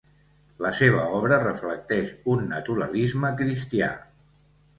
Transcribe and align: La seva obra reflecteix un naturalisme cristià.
La 0.65 0.69
seva 0.77 1.03
obra 1.17 1.37
reflecteix 1.43 2.15
un 2.33 2.41
naturalisme 2.55 3.31
cristià. 3.45 3.93